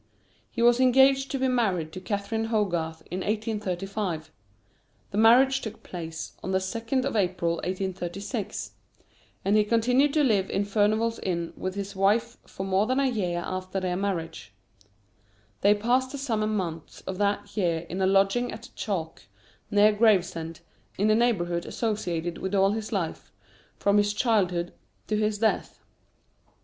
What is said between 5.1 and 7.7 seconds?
the marriage took place on the 2nd April,